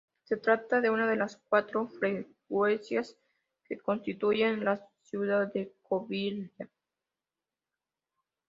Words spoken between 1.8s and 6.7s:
"freguesias" que constituyen la ciudad de Covilhã.